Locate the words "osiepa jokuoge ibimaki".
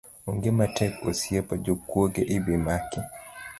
1.09-2.99